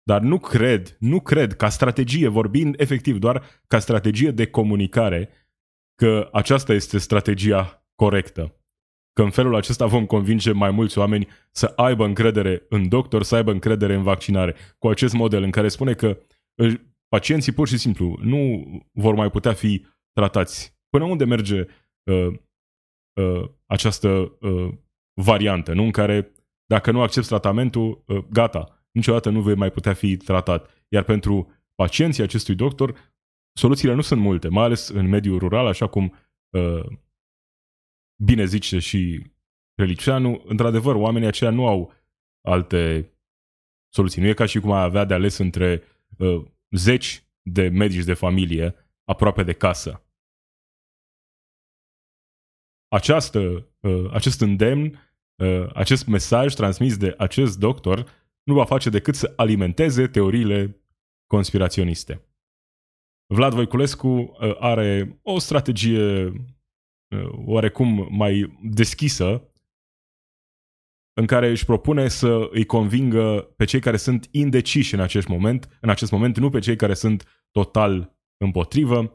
[0.03, 5.29] Dar nu cred, nu cred, ca strategie, vorbind efectiv doar ca strategie de comunicare,
[5.95, 8.57] că aceasta este strategia corectă.
[9.13, 13.37] Că în felul acesta vom convinge mai mulți oameni să aibă încredere în doctor, să
[13.37, 14.55] aibă încredere în vaccinare.
[14.79, 16.19] Cu acest model în care spune că
[17.09, 20.81] pacienții pur și simplu nu vor mai putea fi tratați.
[20.89, 21.67] Până unde merge
[22.11, 22.29] uh,
[23.21, 24.73] uh, această uh,
[25.21, 25.83] variantă, nu?
[25.83, 26.33] în care
[26.67, 30.85] dacă nu accepti tratamentul, uh, gata, niciodată nu vei mai putea fi tratat.
[30.89, 33.15] Iar pentru pacienții acestui doctor,
[33.59, 36.15] soluțiile nu sunt multe, mai ales în mediul rural, așa cum
[36.51, 36.85] uh,
[38.17, 39.31] bine zice și
[39.75, 41.93] Reliceanu, într-adevăr, oamenii aceia nu au
[42.41, 43.13] alte
[43.93, 44.23] soluții.
[44.23, 45.83] Nu e ca și cum ai avea de ales între
[46.19, 50.07] uh, zeci de medici de familie aproape de casă.
[52.89, 54.99] Această, uh, acest îndemn,
[55.37, 58.07] uh, acest mesaj transmis de acest doctor
[58.43, 60.83] nu va face decât să alimenteze teoriile
[61.27, 62.27] conspiraționiste.
[63.27, 66.35] Vlad Voiculescu uh, are o strategie uh,
[67.47, 69.53] oarecum mai deschisă
[71.15, 75.79] în care își propune să îi convingă pe cei care sunt indeciși în acest moment,
[75.81, 79.13] în acest moment nu pe cei care sunt total împotrivă,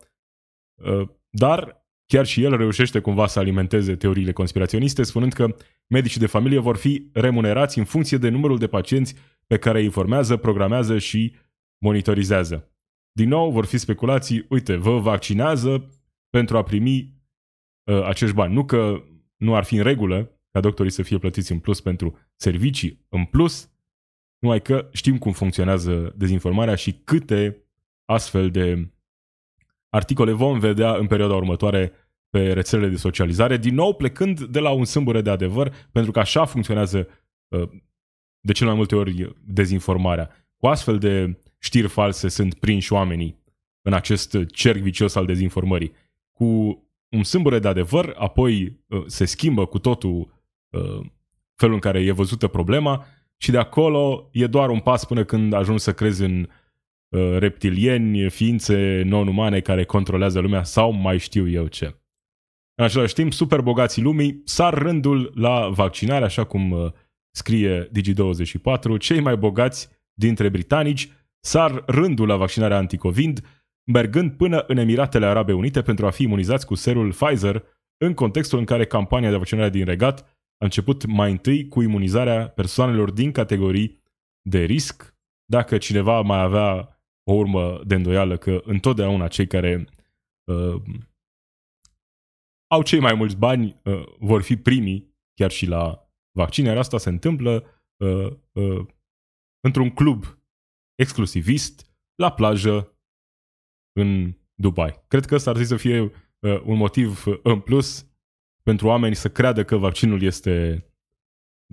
[0.76, 5.56] uh, dar chiar și el reușește cumva să alimenteze teoriile conspiraționiste, spunând că
[5.88, 9.16] medicii de familie vor fi remunerați în funcție de numărul de pacienți
[9.48, 11.36] pe care îi informează, programează și
[11.78, 12.72] monitorizează.
[13.12, 15.90] Din nou vor fi speculații, uite, vă vaccinează
[16.30, 17.17] pentru a primi uh,
[17.94, 18.54] acești bani.
[18.54, 19.04] Nu că
[19.38, 23.26] nu ar fi în regulă ca doctorii să fie plătiți în plus pentru servicii în
[23.26, 23.70] plus,
[24.40, 27.64] numai că știm cum funcționează dezinformarea și câte
[28.06, 28.92] astfel de
[29.90, 31.92] articole vom vedea în perioada următoare
[32.30, 36.20] pe rețelele de socializare, din nou plecând de la un sâmbure de adevăr, pentru că
[36.20, 37.08] așa funcționează
[37.48, 37.70] uh,
[38.40, 40.30] de cel mai multe ori dezinformarea.
[40.58, 43.44] Cu astfel de știri false sunt prinși oamenii
[43.82, 45.92] în acest cerc vicios al dezinformării.
[46.32, 50.36] Cu un sâmbure de adevăr, apoi uh, se schimbă cu totul
[50.70, 51.06] Uh,
[51.56, 53.06] felul în care e văzută problema
[53.38, 56.50] și de acolo e doar un pas până când ajungi să crezi în
[57.10, 61.86] uh, reptilieni, ființe non-umane care controlează lumea sau mai știu eu ce.
[62.76, 66.92] În același timp, super bogații lumii sar rândul la vaccinare, așa cum uh,
[67.32, 73.57] scrie Digi24, cei mai bogați dintre britanici sar rândul la vaccinarea anticovid,
[73.92, 77.64] mergând până în Emiratele Arabe Unite pentru a fi imunizați cu serul Pfizer,
[77.98, 80.22] în contextul în care campania de vaccinare din regat
[80.58, 84.04] a început mai întâi cu imunizarea persoanelor din categorii
[84.50, 89.88] de risc, dacă cineva mai avea o urmă de îndoială că întotdeauna cei care
[90.52, 90.82] uh,
[92.72, 96.68] au cei mai mulți bani uh, vor fi primii chiar și la vaccine.
[96.68, 97.64] Iar asta se întâmplă
[97.98, 98.86] uh, uh,
[99.68, 100.26] într-un club
[100.96, 102.97] exclusivist, la plajă,
[103.98, 105.04] în Dubai.
[105.08, 108.08] Cred că ăsta ar trebui să fie uh, un motiv în plus
[108.64, 110.86] pentru oameni să creadă că vaccinul este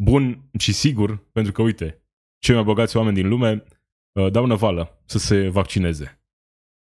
[0.00, 2.02] bun și sigur, pentru că, uite,
[2.38, 3.64] cei mai bogați oameni din lume
[4.12, 6.22] uh, dau năvală să se vaccineze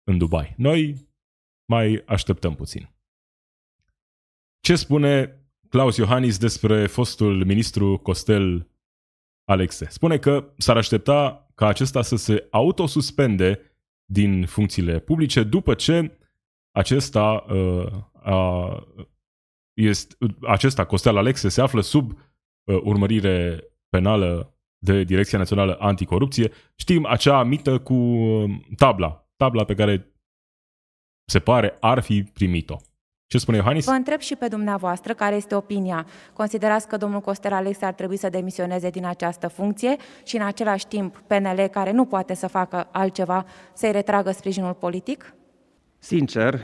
[0.04, 0.54] în Dubai.
[0.58, 1.10] Noi
[1.66, 2.90] mai așteptăm puțin.
[4.60, 8.70] Ce spune Claus Iohannis despre fostul ministru Costel
[9.44, 9.90] Alexe?
[9.90, 13.75] Spune că s-ar aștepta ca acesta să se autosuspende
[14.06, 16.18] din funcțiile publice după ce
[16.72, 18.70] acesta uh, a
[19.74, 26.52] este, acesta, Costel Alexe, se află sub uh, urmărire penală de Direcția Națională Anticorupție.
[26.76, 30.14] Știm acea mită cu uh, tabla, tabla pe care
[31.26, 32.78] se pare ar fi primit-o.
[33.28, 33.86] Ce spune Iohannis?
[33.86, 36.06] Vă întreb și pe dumneavoastră care este opinia.
[36.34, 40.88] Considerați că domnul Costel Alexe ar trebui să demisioneze din această funcție și în același
[40.88, 45.34] timp PNL, care nu poate să facă altceva, să-i retragă sprijinul politic?
[46.00, 46.60] Sincer,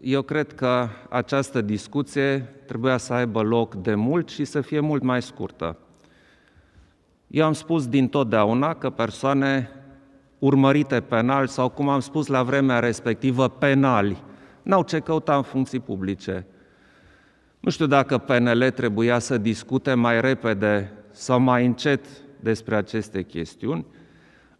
[0.00, 5.02] eu cred că această discuție trebuia să aibă loc de mult și să fie mult
[5.02, 5.78] mai scurtă.
[7.26, 9.70] Eu am spus din totdeauna că persoane
[10.38, 14.22] urmărite penal sau, cum am spus la vremea respectivă, penali,
[14.62, 16.46] n-au ce căuta în funcții publice.
[17.60, 22.06] Nu știu dacă PNL trebuia să discute mai repede sau mai încet
[22.40, 23.86] despre aceste chestiuni,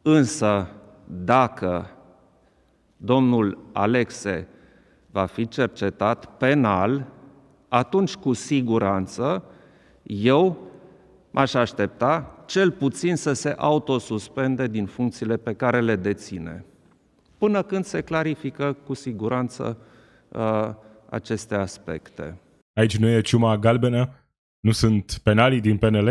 [0.02, 0.68] însă
[1.06, 1.90] dacă
[2.96, 4.48] domnul Alexe
[5.10, 7.06] va fi cercetat penal,
[7.68, 9.44] atunci cu siguranță
[10.02, 10.70] eu
[11.30, 16.64] m-aș aștepta cel puțin să se autosuspende din funcțiile pe care le deține,
[17.40, 19.78] până când se clarifică cu siguranță
[20.28, 20.70] uh,
[21.10, 22.40] aceste aspecte.
[22.72, 24.14] Aici nu e ciuma galbenă,
[24.60, 26.08] nu sunt penalii din PNL.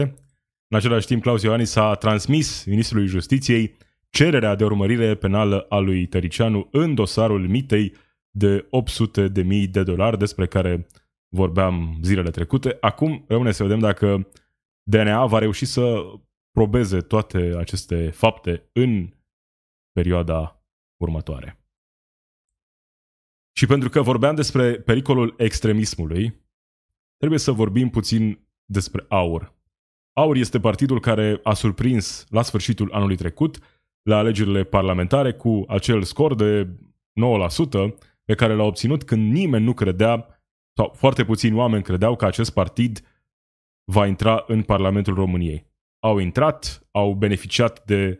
[0.67, 3.75] În același timp, Claus Iohannis a transmis Ministrului Justiției
[4.09, 7.93] cererea de urmărire penală a lui Tăricianu în dosarul mitei
[8.31, 10.87] de 800 de mii de dolari despre care
[11.27, 12.77] vorbeam zilele trecute.
[12.79, 14.27] Acum rămâne să vedem dacă
[14.83, 16.01] DNA va reuși să
[16.51, 19.09] probeze toate aceste fapte în
[19.91, 20.58] perioada
[20.99, 21.59] următoare.
[23.51, 26.47] Și pentru că vorbeam despre pericolul extremismului,
[27.17, 29.53] trebuie să vorbim puțin despre AUR.
[30.13, 33.59] AUR este partidul care a surprins la sfârșitul anului trecut
[34.01, 39.73] la alegerile parlamentare cu acel scor de 9% pe care l-a obținut când nimeni nu
[39.73, 43.01] credea sau foarte puțini oameni credeau că acest partid
[43.83, 45.65] va intra în Parlamentul României.
[45.99, 48.19] Au intrat, au beneficiat de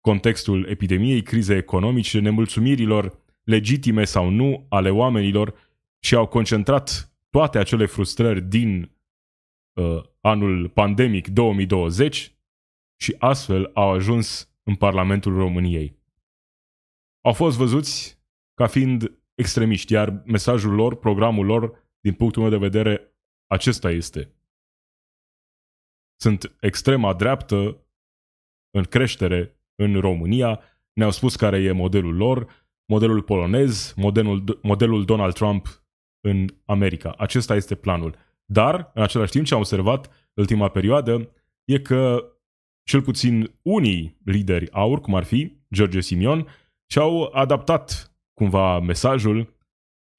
[0.00, 5.54] contextul epidemiei, crizei economice, nemulțumirilor legitime sau nu ale oamenilor
[6.00, 8.96] și au concentrat toate acele frustrări din
[9.80, 12.32] uh, anul pandemic 2020
[13.00, 15.96] și astfel au ajuns în Parlamentul României.
[17.20, 18.22] Au fost văzuți
[18.54, 24.32] ca fiind extremiști, iar mesajul lor, programul lor, din punctul meu de vedere, acesta este.
[26.20, 27.86] Sunt extrema dreaptă
[28.70, 30.60] în creștere în România,
[30.92, 35.82] ne-au spus care e modelul lor, modelul polonez, modelul, modelul Donald Trump
[36.20, 37.14] în America.
[37.18, 38.14] Acesta este planul.
[38.44, 41.32] Dar, în același timp, ce am observat ultima perioadă
[41.64, 42.32] e că
[42.82, 46.46] cel puțin unii lideri aur, cum ar fi George Simion,
[46.90, 49.56] și-au adaptat cumva mesajul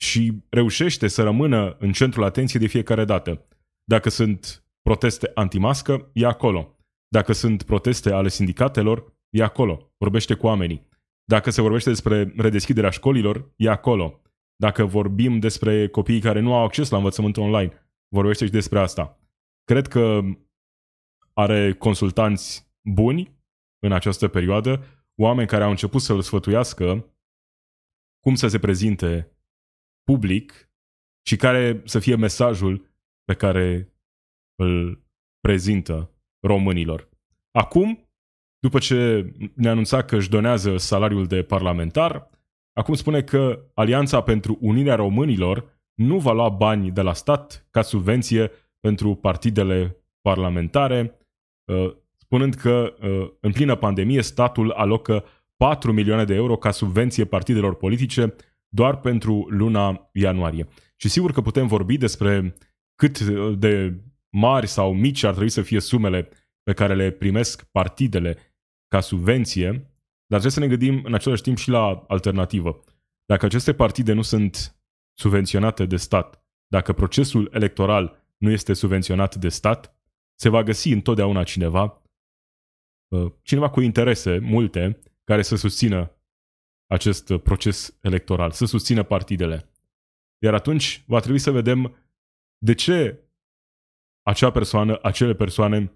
[0.02, 3.48] și reușește să rămână în centrul atenției de fiecare dată.
[3.84, 6.78] Dacă sunt proteste antimască, e acolo.
[7.08, 9.94] Dacă sunt proteste ale sindicatelor, e acolo.
[9.98, 10.88] Vorbește cu oamenii.
[11.24, 14.22] Dacă se vorbește despre redeschiderea școlilor, e acolo.
[14.56, 19.20] Dacă vorbim despre copiii care nu au acces la învățământ online, vorbește și despre asta.
[19.64, 20.22] Cred că
[21.34, 23.38] are consultanți buni
[23.80, 24.84] în această perioadă,
[25.16, 27.14] oameni care au început să-l sfătuiască
[28.20, 29.38] cum să se prezinte
[30.04, 30.72] public
[31.26, 33.94] și care să fie mesajul pe care
[34.56, 35.04] îl
[35.40, 37.10] prezintă românilor.
[37.52, 38.09] Acum,
[38.60, 42.30] după ce ne anunța că își donează salariul de parlamentar,
[42.74, 47.82] acum spune că Alianța pentru Unirea Românilor nu va lua bani de la stat ca
[47.82, 51.20] subvenție pentru partidele parlamentare,
[51.66, 55.24] uh, spunând că uh, în plină pandemie statul alocă
[55.58, 58.36] 4 milioane de euro ca subvenție partidelor politice
[58.70, 60.68] doar pentru luna ianuarie.
[60.96, 62.56] Și sigur că putem vorbi despre
[62.96, 63.20] cât
[63.58, 66.30] de mari sau mici ar trebui să fie sumele
[66.64, 68.38] pe care le primesc partidele
[68.90, 69.72] ca subvenție,
[70.26, 72.84] dar trebuie să ne gândim în același timp și la alternativă.
[73.26, 74.80] Dacă aceste partide nu sunt
[75.18, 79.96] subvenționate de stat, dacă procesul electoral nu este subvenționat de stat,
[80.40, 82.04] se va găsi întotdeauna cineva,
[83.08, 86.14] uh, cineva cu interese multe, care să susțină
[86.92, 89.70] acest proces electoral, să susțină partidele.
[90.44, 91.96] Iar atunci va trebui să vedem
[92.58, 93.24] de ce
[94.22, 95.92] acea persoană, acele persoane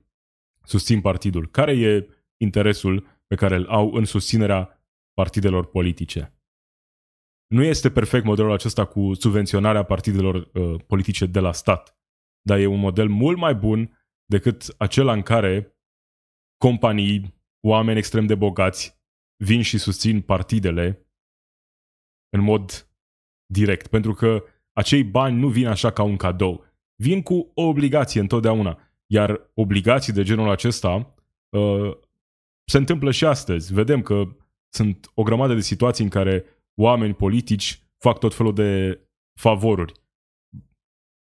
[0.64, 1.48] susțin partidul.
[1.48, 2.08] Care e
[2.44, 6.38] interesul pe care îl au în susținerea partidelor politice?
[7.48, 11.98] Nu este perfect modelul acesta cu subvenționarea partidelor uh, politice de la stat,
[12.42, 15.78] dar e un model mult mai bun decât acela în care
[16.58, 19.02] companii, oameni extrem de bogați
[19.44, 21.08] vin și susțin partidele
[22.30, 22.90] în mod
[23.46, 28.22] direct, pentru că acei bani nu vin așa ca un cadou, vin cu o obligație
[28.22, 31.16] întotdeauna, iar obligații de genul acesta
[31.50, 31.98] uh,
[32.66, 33.74] se întâmplă și astăzi.
[33.74, 34.36] Vedem că
[34.74, 39.02] sunt o grămadă de situații în care oameni politici fac tot felul de
[39.40, 39.94] favoruri.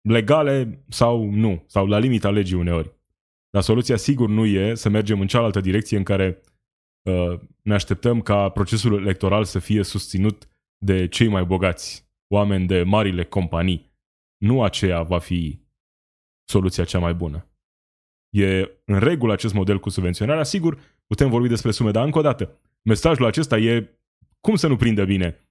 [0.08, 2.92] Legale sau nu, sau la limita legii uneori.
[3.50, 6.40] Dar soluția sigur nu e să mergem în cealaltă direcție în care
[7.02, 10.48] uh, ne așteptăm ca procesul electoral să fie susținut
[10.84, 13.92] de cei mai bogați, oameni de marile companii.
[14.36, 15.60] Nu aceea va fi
[16.48, 17.48] soluția cea mai bună.
[18.36, 22.22] E în regulă acest model cu subvenționarea, sigur, putem vorbi despre sume, dar încă o
[22.22, 23.98] dată, mesajul acesta e
[24.40, 25.48] cum să nu prindă bine.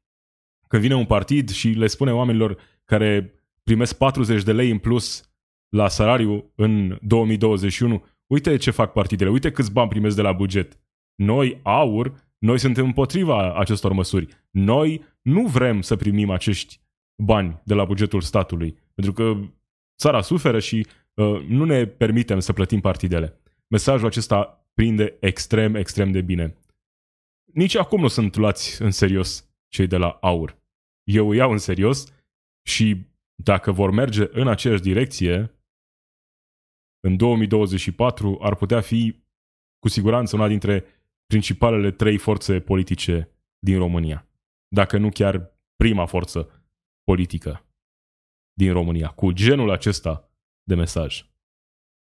[0.67, 3.33] Când vine un partid și le spune oamenilor care
[3.63, 5.33] primesc 40 de lei în plus
[5.69, 10.79] la salariu în 2021, uite ce fac partidele, uite câți bani primesc de la buget.
[11.15, 14.27] Noi, aur, noi suntem împotriva acestor măsuri.
[14.51, 16.81] Noi nu vrem să primim acești
[17.15, 19.37] bani de la bugetul statului, pentru că
[19.97, 23.41] țara suferă și uh, nu ne permitem să plătim partidele.
[23.67, 26.57] Mesajul acesta prinde extrem, extrem de bine.
[27.53, 30.57] Nici acum nu sunt luați în serios cei de la AUR.
[31.03, 32.13] Eu îi iau în serios
[32.67, 33.05] și
[33.35, 35.57] dacă vor merge în aceeași direcție,
[36.99, 39.23] în 2024 ar putea fi
[39.79, 40.85] cu siguranță una dintre
[41.25, 44.27] principalele trei forțe politice din România.
[44.67, 46.63] Dacă nu chiar prima forță
[47.03, 47.65] politică
[48.53, 50.31] din România, cu genul acesta
[50.63, 51.25] de mesaj.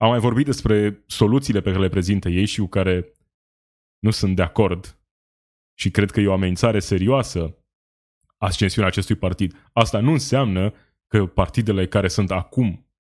[0.02, 3.12] Am mai vorbit despre soluțiile pe care le prezintă ei și cu care
[4.00, 5.00] nu sunt de acord
[5.78, 7.56] și cred că e o amenințare serioasă
[8.38, 9.70] ascensiunea acestui partid.
[9.74, 10.74] Asta nu înseamnă
[11.08, 12.92] că partidele care sunt acum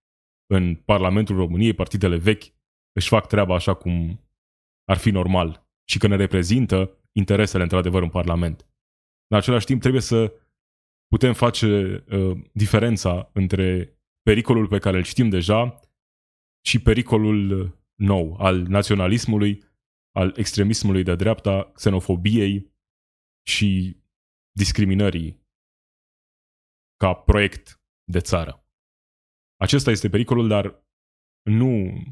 [0.54, 2.43] în Parlamentul României, partidele vechi,
[2.91, 4.22] își fac treaba așa cum
[4.86, 8.68] ar fi normal și că ne reprezintă interesele într-adevăr în Parlament.
[9.28, 10.34] În același timp trebuie să
[11.08, 15.80] putem face uh, diferența între pericolul pe care îl știm deja
[16.66, 19.64] și pericolul nou al naționalismului,
[20.12, 22.72] al extremismului de dreapta, xenofobiei
[23.47, 23.97] și
[24.51, 25.41] discriminării
[26.97, 28.66] ca proiect de țară.
[29.55, 30.84] Acesta este pericolul, dar
[31.41, 32.03] nu,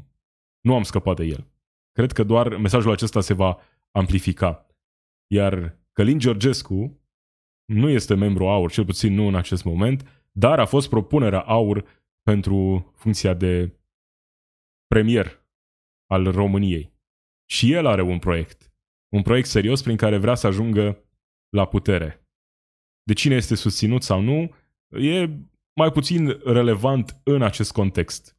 [0.60, 1.50] nu am scăpat de el.
[1.92, 3.58] Cred că doar mesajul acesta se va
[3.90, 4.66] amplifica.
[5.32, 7.00] Iar Călin Georgescu
[7.64, 11.84] nu este membru AUR, cel puțin nu în acest moment, dar a fost propunerea AUR
[12.22, 13.79] pentru funcția de
[14.94, 15.46] premier
[16.06, 16.98] al României.
[17.50, 18.74] Și el are un proiect.
[19.16, 21.04] Un proiect serios prin care vrea să ajungă
[21.56, 22.28] la putere.
[23.02, 24.54] De cine este susținut sau nu,
[24.88, 25.26] e
[25.76, 28.38] mai puțin relevant în acest context.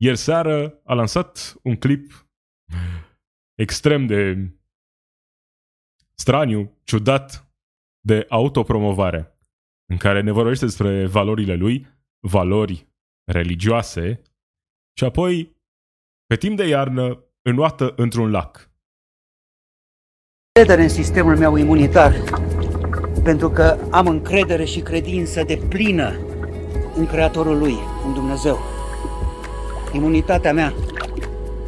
[0.00, 2.28] Ieri seară a lansat un clip
[3.64, 4.50] extrem de
[6.14, 7.52] straniu, ciudat,
[8.00, 9.38] de autopromovare,
[9.90, 11.86] în care ne vorbește despre valorile lui,
[12.18, 12.88] valori
[13.30, 14.22] religioase,
[14.98, 15.56] și apoi,
[16.26, 18.70] pe timp de iarnă, înnoată într-un lac.
[20.52, 22.12] Încredere în sistemul meu imunitar,
[23.22, 26.18] pentru că am încredere și credință de plină
[26.94, 27.74] în Creatorul lui,
[28.06, 28.58] în Dumnezeu.
[29.92, 30.74] Imunitatea mea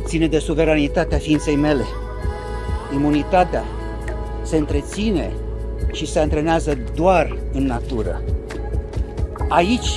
[0.05, 1.85] ține de suveranitatea ființei mele.
[2.95, 3.65] Imunitatea
[4.43, 5.33] se întreține
[5.93, 8.23] și se antrenează doar în natură.
[9.49, 9.89] Aici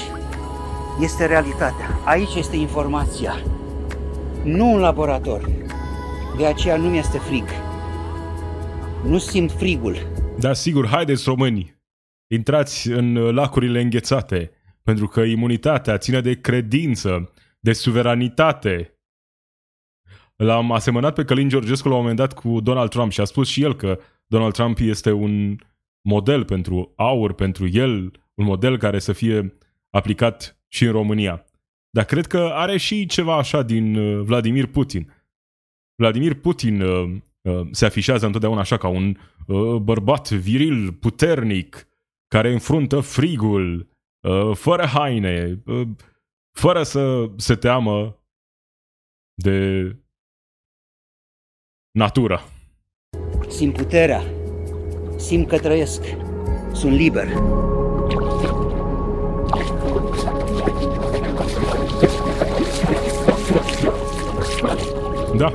[1.01, 3.33] este realitatea, aici este informația,
[4.43, 5.49] nu în laborator.
[6.37, 7.43] De aceea nu mi-este frig.
[9.05, 9.97] Nu simt frigul.
[10.39, 11.81] Da, sigur, haideți români,
[12.27, 14.51] intrați în lacurile înghețate,
[14.83, 18.97] pentru că imunitatea ține de credință, de suveranitate.
[20.35, 23.47] L-am asemănat pe Călin Georgescu la un moment dat cu Donald Trump și a spus
[23.47, 25.55] și el că Donald Trump este un
[26.01, 29.57] model pentru aur, pentru el, un model care să fie
[29.89, 31.45] aplicat și în România.
[31.89, 35.13] Dar cred că are și ceva așa din uh, Vladimir Putin.
[35.95, 39.17] Vladimir Putin uh, uh, se afișează întotdeauna așa ca un
[39.47, 41.87] uh, bărbat viril, puternic,
[42.27, 43.87] care înfruntă frigul,
[44.27, 45.87] uh, fără haine, uh,
[46.59, 48.23] fără să se teamă
[49.33, 49.87] de
[51.91, 52.41] natură.
[53.47, 54.23] Simt puterea,
[55.17, 56.03] simt că trăiesc,
[56.71, 57.27] sunt liber.
[65.37, 65.49] Da.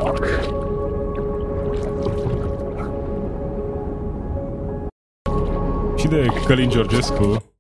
[5.96, 7.54] Și de Călin Georgescu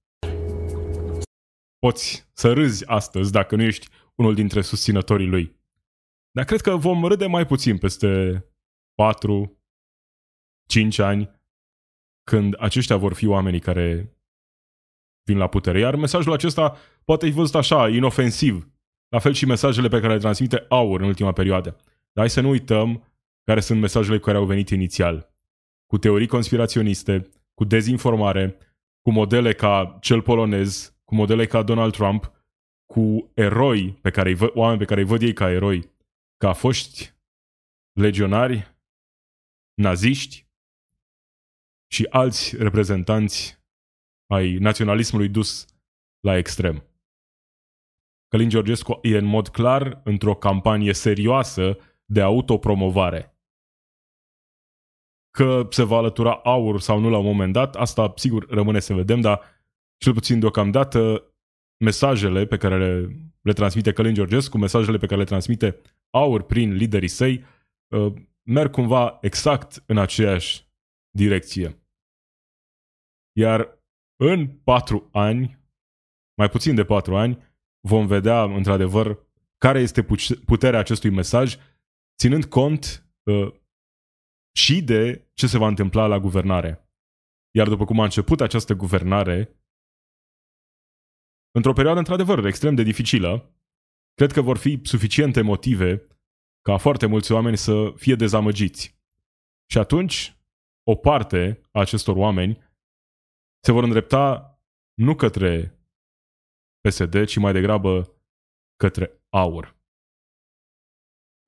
[1.78, 5.56] poți să râzi astăzi dacă nu ești unul dintre susținătorii lui.
[6.30, 8.44] Dar cred că vom râde mai puțin peste
[8.94, 9.62] 4,
[10.68, 11.30] 5 ani,
[12.30, 14.16] când aceștia vor fi oamenii care
[15.24, 15.78] vin la putere.
[15.78, 18.68] Iar mesajul acesta poate fi văzut așa, inofensiv.
[19.08, 21.76] La fel și mesajele pe care le transmite AUR în ultima perioadă.
[22.18, 23.04] Dar hai să nu uităm
[23.44, 25.34] care sunt mesajele care au venit inițial.
[25.86, 28.56] Cu teorii conspiraționiste, cu dezinformare,
[29.02, 32.32] cu modele ca cel polonez, cu modele ca Donald Trump,
[32.86, 35.90] cu eroi pe care îi văd, oameni pe care îi văd ei ca eroi,
[36.36, 37.14] ca foști
[37.92, 38.76] legionari,
[39.74, 40.46] naziști
[41.90, 43.62] și alți reprezentanți
[44.26, 45.66] ai naționalismului dus
[46.20, 46.84] la extrem.
[48.28, 51.78] Călin Georgescu e în mod clar într-o campanie serioasă
[52.12, 53.38] de autopromovare.
[55.30, 58.94] Că se va alătura aur sau nu la un moment dat, asta sigur rămâne să
[58.94, 59.40] vedem, dar
[59.96, 61.32] cel puțin deocamdată
[61.84, 65.80] mesajele pe care le, le transmite Călin Georgescu, mesajele pe care le transmite
[66.10, 67.44] aur prin liderii săi,
[67.88, 70.66] uh, merg cumva exact în aceeași
[71.10, 71.82] direcție.
[73.32, 73.78] Iar
[74.16, 75.58] în patru ani,
[76.36, 77.38] mai puțin de patru ani,
[77.80, 79.26] vom vedea într-adevăr
[79.58, 80.06] care este
[80.44, 81.56] puterea acestui mesaj,
[82.18, 83.54] ținând cont uh,
[84.56, 86.88] și de ce se va întâmpla la guvernare.
[87.50, 89.58] Iar după cum a început această guvernare,
[91.50, 93.54] într-o perioadă într-adevăr extrem de dificilă,
[94.14, 96.06] cred că vor fi suficiente motive
[96.62, 98.96] ca foarte mulți oameni să fie dezamăgiți.
[99.70, 100.36] Și atunci,
[100.82, 102.58] o parte a acestor oameni
[103.64, 104.52] se vor îndrepta
[104.94, 105.78] nu către
[106.80, 108.20] PSD, ci mai degrabă
[108.76, 109.77] către aur.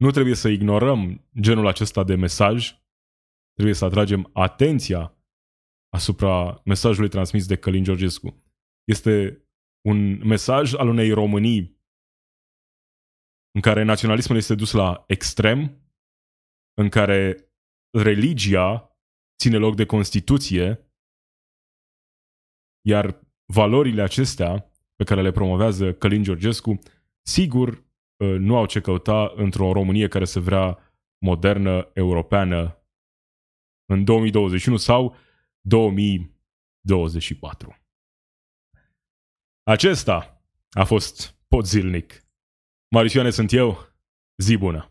[0.01, 2.75] Nu trebuie să ignorăm genul acesta de mesaj,
[3.53, 5.15] trebuie să atragem atenția
[5.89, 8.45] asupra mesajului transmis de Călin Georgescu.
[8.85, 9.45] Este
[9.89, 11.79] un mesaj al unei Românii
[13.55, 15.59] în care naționalismul este dus la extrem,
[16.75, 17.51] în care
[17.99, 18.97] religia
[19.39, 20.93] ține loc de Constituție,
[22.87, 26.79] iar valorile acestea pe care le promovează Călin Georgescu,
[27.23, 27.90] sigur uh,
[28.21, 30.79] nu au ce căuta într-o Românie care se vrea
[31.25, 32.85] modernă, europeană
[33.93, 35.17] în 2021 sau
[35.61, 37.77] 2024.
[39.63, 42.25] Acesta a fost pot zilnic.
[42.95, 43.79] Marisioane sunt eu,
[44.37, 44.91] zi bună!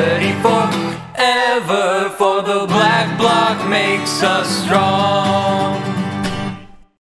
[2.59, 5.30] the black block makes us strong.